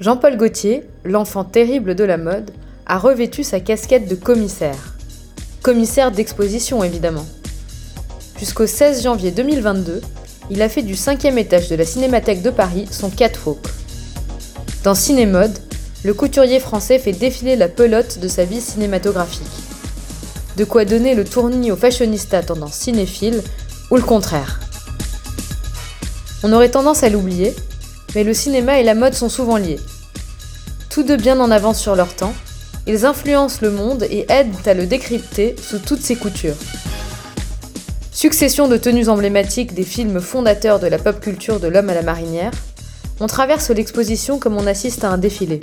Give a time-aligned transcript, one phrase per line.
[0.00, 2.52] Jean-Paul Gaultier, l'enfant terrible de la mode,
[2.86, 4.94] a revêtu sa casquette de commissaire.
[5.60, 7.26] Commissaire d'exposition, évidemment.
[8.38, 10.00] Jusqu'au 16 janvier 2022,
[10.50, 13.58] il a fait du cinquième étage de la Cinémathèque de Paris son catwalk.
[14.84, 15.58] Dans Cinémode,
[16.02, 19.46] le couturier français fait défiler la pelote de sa vie cinématographique.
[20.56, 23.42] De quoi donner le tournis au fashionista tendance cinéphile,
[23.90, 24.60] ou le contraire.
[26.42, 27.54] On aurait tendance à l'oublier,
[28.14, 29.80] mais le cinéma et la mode sont souvent liés.
[30.88, 32.34] Tous deux bien en avance sur leur temps,
[32.86, 36.56] ils influencent le monde et aident à le décrypter sous toutes ses coutures.
[38.12, 42.02] Succession de tenues emblématiques des films fondateurs de la pop culture de l'homme à la
[42.02, 42.52] marinière,
[43.20, 45.60] on traverse l'exposition comme on assiste à un défilé.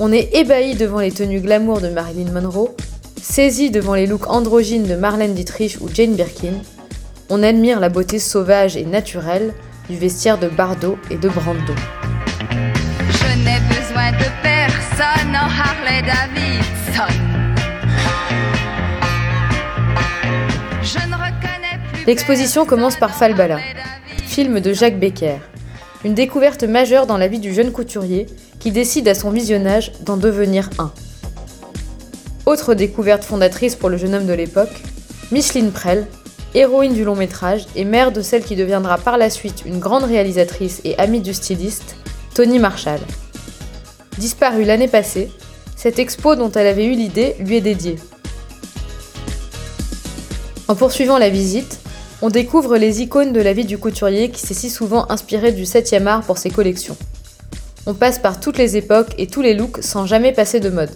[0.00, 2.74] On est ébahi devant les tenues glamour de Marilyn Monroe,
[3.22, 6.54] saisi devant les looks androgynes de Marlène Dietrich ou Jane Birkin,
[7.30, 9.54] on admire la beauté sauvage et naturelle
[9.88, 11.74] du vestiaire de Bardot et de Brando.
[13.10, 17.12] Je n'ai besoin de personne en Harley Davidson.
[20.82, 23.58] Je ne reconnais plus L'exposition commence par Falbala,
[24.26, 25.36] film de Jacques Becker,
[26.04, 28.26] une découverte majeure dans la vie du jeune couturier
[28.58, 30.92] qui décide à son visionnage d'en devenir un.
[32.46, 34.82] Autre découverte fondatrice pour le jeune homme de l'époque,
[35.30, 36.06] Micheline Prel,
[36.54, 40.04] héroïne du long métrage et mère de celle qui deviendra par la suite une grande
[40.04, 41.96] réalisatrice et amie du styliste,
[42.34, 43.00] Tony Marshall.
[44.18, 45.30] Disparue l'année passée,
[45.76, 47.96] cette expo dont elle avait eu l'idée lui est dédiée.
[50.68, 51.80] En poursuivant la visite,
[52.22, 55.64] on découvre les icônes de la vie du couturier qui s'est si souvent inspiré du
[55.64, 56.96] 7e art pour ses collections.
[57.86, 60.90] On passe par toutes les époques et tous les looks sans jamais passer de mode.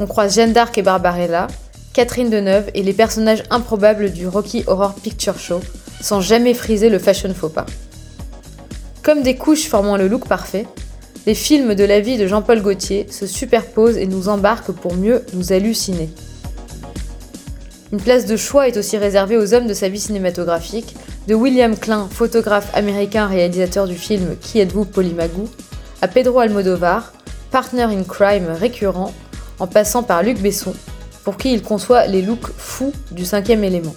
[0.00, 1.46] On croise Jeanne d'Arc et Barbarella,
[1.92, 5.60] Catherine Deneuve et les personnages improbables du Rocky Horror Picture Show,
[6.00, 7.66] sans jamais friser le fashion faux pas.
[9.02, 10.66] Comme des couches formant le look parfait,
[11.26, 15.22] les films de la vie de Jean-Paul Gaultier se superposent et nous embarquent pour mieux
[15.34, 16.08] nous halluciner.
[17.92, 20.96] Une place de choix est aussi réservée aux hommes de sa vie cinématographique,
[21.28, 25.48] de William Klein, photographe américain réalisateur du film Qui êtes-vous Polymagou,
[26.00, 27.12] à Pedro Almodovar,
[27.50, 29.12] partner in crime récurrent,
[29.58, 30.72] en passant par Luc Besson,
[31.24, 33.94] pour qui il conçoit les looks fous du cinquième élément.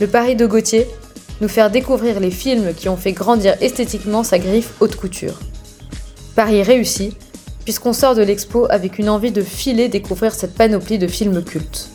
[0.00, 0.86] Le pari de Gauthier,
[1.40, 5.38] nous faire découvrir les films qui ont fait grandir esthétiquement sa griffe haute couture.
[6.34, 7.16] Pari réussi,
[7.64, 11.90] puisqu'on sort de l'expo avec une envie de filer découvrir cette panoplie de films cultes.